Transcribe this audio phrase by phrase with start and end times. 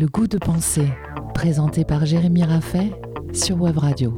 [0.00, 0.86] Le goût de penser,
[1.34, 2.92] présenté par Jérémy Raffet
[3.32, 4.14] sur Web Radio.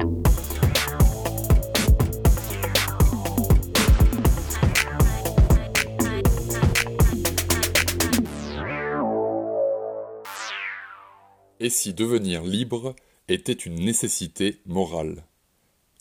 [11.59, 12.95] Et si devenir libre
[13.27, 15.25] était une nécessité morale?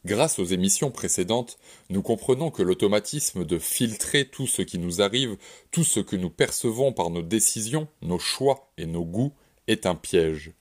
[0.04, 1.58] Grâce aux émissions précédentes,
[1.88, 5.38] nous comprenons que l'automatisme de filtrer tout ce qui nous arrive,
[5.70, 9.32] tout ce que nous percevons par nos décisions, nos choix et nos goûts,
[9.70, 10.52] est un piège.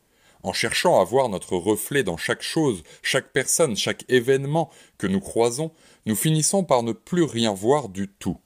[0.43, 5.19] En cherchant à voir notre reflet dans chaque chose, chaque personne, chaque événement que nous
[5.19, 5.71] croisons,
[6.05, 8.37] nous finissons par ne plus rien voir du tout.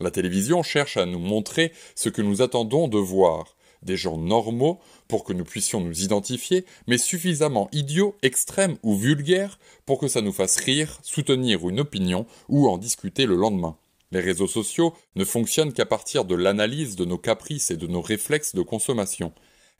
[0.00, 4.80] La télévision cherche à nous montrer ce que nous attendons de voir, des gens normaux
[5.06, 10.22] pour que nous puissions nous identifier, mais suffisamment idiots, extrêmes ou vulgaires pour que ça
[10.22, 13.76] nous fasse rire, soutenir une opinion ou en discuter le lendemain.
[14.10, 18.00] Les réseaux sociaux ne fonctionnent qu'à partir de l'analyse de nos caprices et de nos
[18.00, 19.32] réflexes de consommation.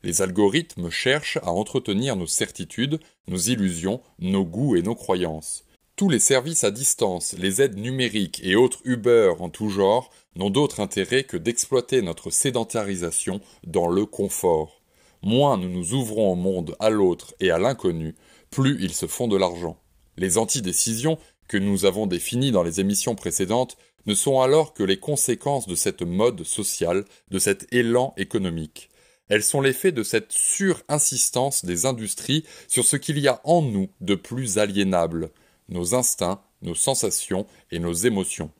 [0.05, 5.65] Les algorithmes cherchent à entretenir nos certitudes, nos illusions, nos goûts et nos croyances.
[5.97, 10.51] Tous les services à distance, les aides numériques et autres Uber en tout genre n'ont
[10.51, 14.81] d'autre intérêt que d'exploiter notre sédentarisation dans le confort.
[15.23, 18.15] Moins nous nous ouvrons au monde, à l'autre et à l'inconnu,
[18.51, 19.81] plus ils se font de l'argent.
[20.17, 21.19] Les antidécisions,
[21.49, 25.75] que nous avons définies dans les émissions précédentes, ne sont alors que les conséquences de
[25.75, 28.91] cette mode sociale, de cet élan économique.
[29.29, 33.89] Elles sont l'effet de cette sur-insistance des industries sur ce qu'il y a en nous
[34.01, 35.31] de plus aliénable,
[35.69, 38.51] nos instincts, nos sensations et nos émotions.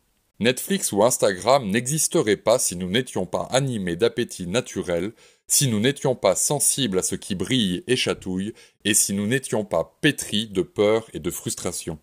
[0.41, 5.13] Netflix ou Instagram n'existeraient pas si nous n'étions pas animés d'appétit naturel,
[5.49, 8.53] si nous n'étions pas sensibles à ce qui brille et chatouille,
[8.85, 11.99] et si nous n'étions pas pétris de peur et de frustration.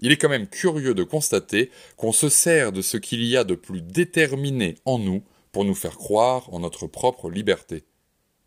[0.00, 3.44] Il est quand même curieux de constater qu'on se sert de ce qu'il y a
[3.44, 7.84] de plus déterminé en nous pour nous faire croire en notre propre liberté.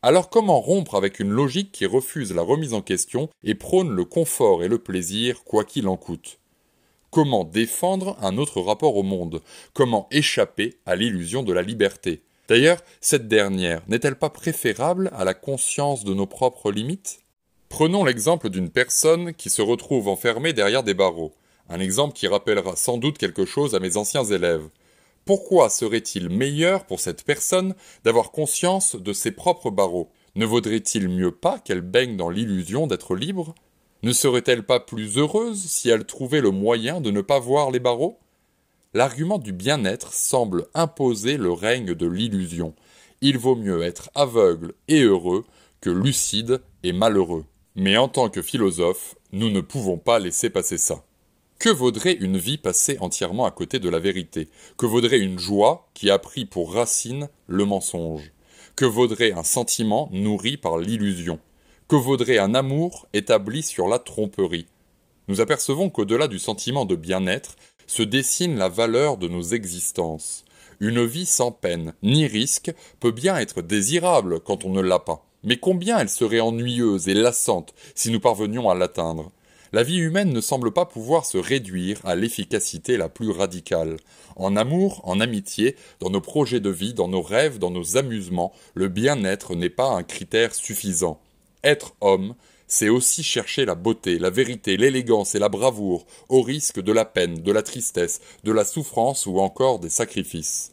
[0.02, 4.06] Alors comment rompre avec une logique qui refuse la remise en question et prône le
[4.06, 6.40] confort et le plaisir quoi qu'il en coûte?
[7.12, 9.42] Comment défendre un autre rapport au monde?
[9.74, 12.24] Comment échapper à l'illusion de la liberté?
[12.48, 17.20] D'ailleurs, cette dernière n'est-elle pas préférable à la conscience de nos propres limites?
[17.68, 21.34] Prenons l'exemple d'une personne qui se retrouve enfermée derrière des barreaux.
[21.68, 24.70] Un exemple qui rappellera sans doute quelque chose à mes anciens élèves.
[25.30, 30.10] Pourquoi serait-il meilleur pour cette personne d'avoir conscience de ses propres barreaux?
[30.34, 33.54] Ne vaudrait-il mieux pas qu'elle baigne dans l'illusion d'être libre?
[34.02, 37.80] Ne serait-elle pas plus heureuse si elle trouvait le moyen de ne pas voir les
[37.80, 38.18] barreaux?
[38.96, 42.74] L'argument du bien-être semble imposer le règne de l'illusion.
[43.22, 45.46] Il vaut mieux être aveugle et heureux
[45.80, 47.46] que lucide et malheureux.
[47.76, 51.04] Mais en tant que philosophe, nous ne pouvons pas laisser passer ça.
[51.60, 54.48] Que vaudrait une vie passée entièrement à côté de la vérité?
[54.78, 58.32] Que vaudrait une joie qui a pris pour racine le mensonge?
[58.78, 61.38] Que vaudrait un sentiment nourri par l'illusion?
[61.90, 64.68] Que vaudrait un amour établi sur la tromperie?
[65.28, 70.46] Nous apercevons qu'au-delà du sentiment de bien-être se dessine la valeur de nos existences.
[70.80, 72.72] Une vie sans peine ni risque
[73.02, 77.14] peut bien être désirable quand on ne l'a pas, mais combien elle serait ennuyeuse et
[77.14, 79.34] lassante si nous parvenions à l'atteindre
[79.72, 83.98] la vie humaine ne semble pas pouvoir se réduire à l'efficacité la plus radicale.
[84.36, 88.54] En amour, en amitié, dans nos projets de vie, dans nos rêves, dans nos amusements,
[88.74, 91.20] le bien-être n'est pas un critère suffisant.
[91.64, 92.36] Être homme,
[92.68, 97.06] c'est aussi chercher la beauté, la vérité, l'élégance et la bravoure, au risque de la
[97.06, 100.72] peine, de la tristesse, de la souffrance ou encore des sacrifices.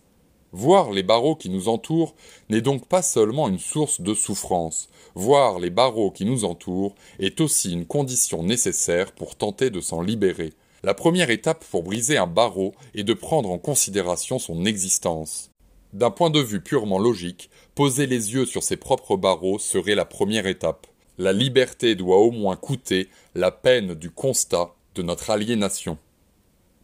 [0.56, 2.14] Voir les barreaux qui nous entourent
[2.48, 4.88] n'est donc pas seulement une source de souffrance.
[5.14, 10.00] Voir les barreaux qui nous entourent est aussi une condition nécessaire pour tenter de s'en
[10.00, 10.54] libérer.
[10.82, 15.50] La première étape pour briser un barreau est de prendre en considération son existence.
[15.92, 20.06] D'un point de vue purement logique, poser les yeux sur ses propres barreaux serait la
[20.06, 20.86] première étape.
[21.18, 25.98] La liberté doit au moins coûter la peine du constat de notre aliénation.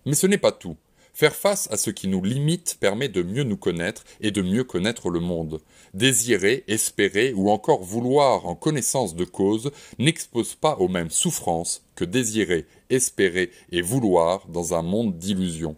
[0.05, 0.77] Mais ce n'est pas tout.
[1.15, 4.65] Faire face à ce qui nous limite permet de mieux nous connaître et de mieux
[4.65, 5.61] connaître le monde.
[5.93, 12.07] Désirer, espérer ou encore vouloir en connaissance de cause n'expose pas aux mêmes souffrances que
[12.07, 15.77] désirer, espérer et vouloir dans un monde d'illusions.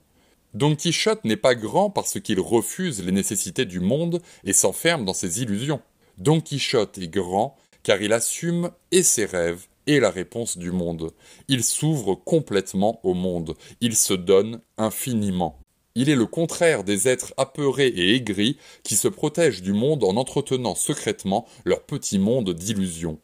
[0.55, 5.14] Don Quichotte n'est pas grand parce qu'il refuse les nécessités du monde et s'enferme dans
[5.14, 5.82] ses illusions.
[6.19, 11.13] Don Quichotte est grand car il assume et ses rêves et la réponse du monde.
[11.49, 15.59] Il s'ouvre complètement au monde, il se donne infiniment.
[15.97, 20.17] Il est le contraire des êtres apeurés et aigris qui se protègent du monde en
[20.17, 23.19] entretenant secrètement leur petit monde d'illusions.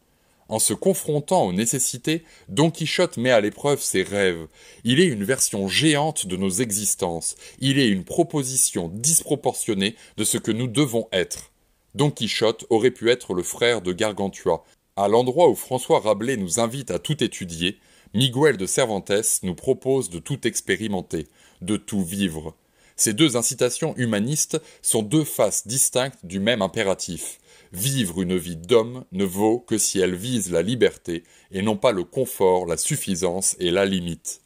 [0.48, 4.48] En se confrontant aux nécessités, Don Quichotte met à l'épreuve ses rêves.
[4.82, 7.36] Il est une version géante de nos existences.
[7.60, 11.52] Il est une proposition disproportionnée de ce que nous devons être.
[11.94, 14.64] Don Quichotte aurait pu être le frère de Gargantua.
[14.96, 17.78] À l'endroit où François Rabelais nous invite à tout étudier,
[18.12, 21.28] Miguel de Cervantes nous propose de tout expérimenter,
[21.62, 22.56] de tout vivre.
[22.96, 27.38] Ces deux incitations humanistes sont deux faces distinctes du même impératif.
[27.72, 31.22] Vivre une vie d'homme ne vaut que si elle vise la liberté
[31.52, 34.42] et non pas le confort, la suffisance et la limite.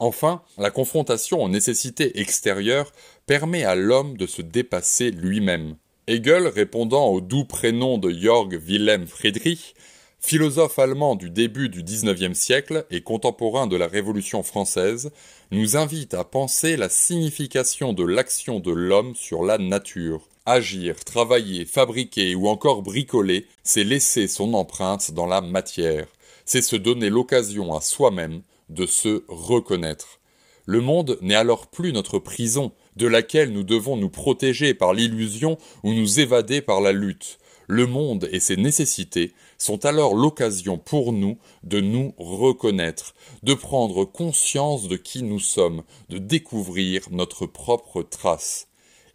[0.00, 2.92] Enfin, la confrontation aux nécessités extérieures
[3.26, 5.76] permet à l'homme de se dépasser lui-même.
[6.06, 9.74] Hegel, répondant au doux prénom de Jörg Wilhelm Friedrich,
[10.20, 15.12] philosophe allemand du début du XIXe siècle et contemporain de la Révolution française,
[15.50, 20.28] nous invite à penser la signification de l'action de l'homme sur la nature.
[20.44, 26.06] Agir, travailler, fabriquer ou encore bricoler, c'est laisser son empreinte dans la matière,
[26.44, 30.20] c'est se donner l'occasion à soi-même de se reconnaître.
[30.66, 35.58] Le monde n'est alors plus notre prison, de laquelle nous devons nous protéger par l'illusion
[35.82, 37.38] ou nous évader par la lutte.
[37.66, 44.04] Le monde et ses nécessités sont alors l'occasion pour nous de nous reconnaître, de prendre
[44.04, 48.68] conscience de qui nous sommes, de découvrir notre propre trace.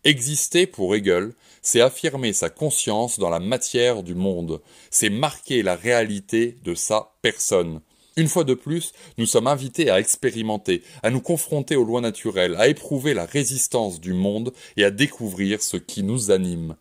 [0.04, 5.76] Exister pour Hegel, c'est affirmer sa conscience dans la matière du monde, c'est marquer la
[5.76, 7.82] réalité de sa personne.
[8.20, 12.58] Une fois de plus, nous sommes invités à expérimenter, à nous confronter aux lois naturelles,
[12.60, 16.76] à éprouver la résistance du monde et à découvrir ce qui nous anime.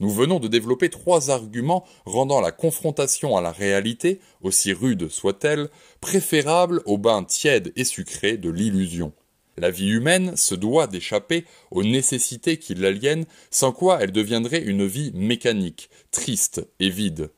[0.00, 5.68] Nous venons de développer trois arguments rendant la confrontation à la réalité, aussi rude soit-elle,
[6.00, 9.12] préférable au bain tiède et sucré de l'illusion.
[9.58, 14.86] La vie humaine se doit d'échapper aux nécessités qui l'aliènent, sans quoi elle deviendrait une
[14.86, 17.28] vie mécanique, triste et vide.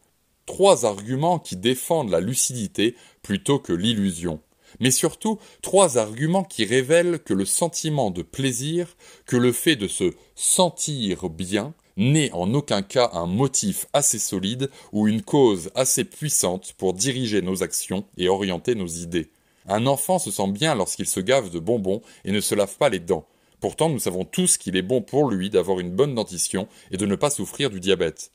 [0.50, 4.40] Trois arguments qui défendent la lucidité plutôt que l'illusion
[4.80, 9.86] mais surtout trois arguments qui révèlent que le sentiment de plaisir, que le fait de
[9.86, 16.04] se sentir bien, n'est en aucun cas un motif assez solide ou une cause assez
[16.04, 19.30] puissante pour diriger nos actions et orienter nos idées.
[19.68, 22.88] Un enfant se sent bien lorsqu'il se gave de bonbons et ne se lave pas
[22.88, 23.26] les dents.
[23.60, 27.06] Pourtant, nous savons tous qu'il est bon pour lui d'avoir une bonne dentition et de
[27.06, 28.30] ne pas souffrir du diabète.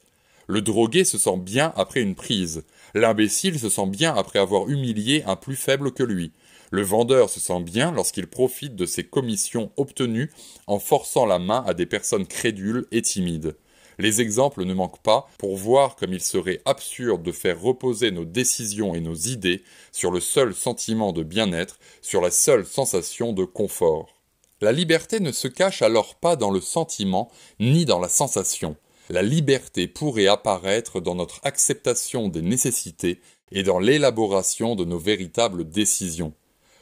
[0.48, 2.64] Le drogué se sent bien après une prise.
[2.94, 6.32] L'imbécile se sent bien après avoir humilié un plus faible que lui.
[6.72, 10.32] Le vendeur se sent bien lorsqu'il profite de ses commissions obtenues
[10.68, 13.56] en forçant la main à des personnes crédules et timides.
[13.98, 18.26] Les exemples ne manquent pas pour voir comme il serait absurde de faire reposer nos
[18.26, 23.46] décisions et nos idées sur le seul sentiment de bien-être, sur la seule sensation de
[23.46, 24.16] confort.
[24.62, 28.76] La liberté ne se cache alors pas dans le sentiment ni dans la sensation.
[29.10, 33.19] La liberté pourrait apparaître dans notre acceptation des nécessités
[33.52, 36.34] et dans l'élaboration de nos véritables décisions.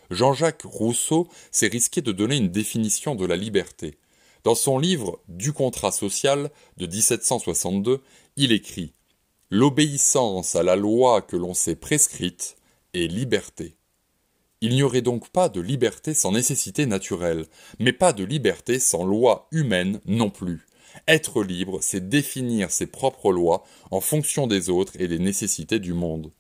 [0.10, 3.98] Jean-Jacques Rousseau s'est risqué de donner une définition de la liberté.
[4.44, 8.02] Dans son livre Du contrat social de 1762,
[8.38, 8.94] il écrit
[9.50, 12.56] L'obéissance à la loi que l'on s'est prescrite
[12.94, 13.76] est liberté.
[14.62, 17.46] Il n'y aurait donc pas de liberté sans nécessité naturelle,
[17.80, 20.66] mais pas de liberté sans loi humaine non plus.
[21.08, 25.94] Être libre, c'est définir ses propres lois en fonction des autres et des nécessités du
[25.94, 26.32] monde.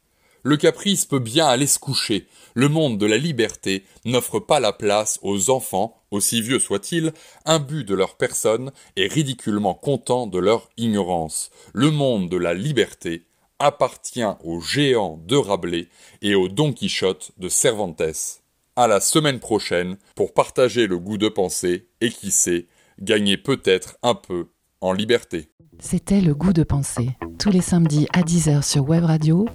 [0.46, 2.28] Le caprice peut bien aller se coucher.
[2.54, 7.14] Le monde de la liberté n'offre pas la place aux enfants, aussi vieux soient-ils,
[7.46, 11.50] imbus de leur personne et ridiculement contents de leur ignorance.
[11.74, 13.26] Le monde de la liberté
[13.60, 15.88] appartient aux géants de Rabelais
[16.22, 18.42] et aux Don Quichotte de Cervantes.
[18.76, 22.68] À la semaine prochaine pour partager le goût de penser et qui sait,
[23.04, 24.48] gagner peut-être un peu
[24.82, 25.50] en liberté.
[25.80, 29.46] C'était le goût de penser, tous les samedis à 10h sur Web Radio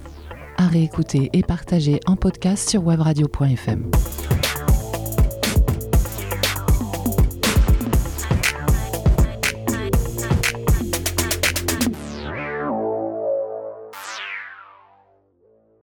[0.57, 3.89] à réécouter et partager en podcast sur webradio.fm.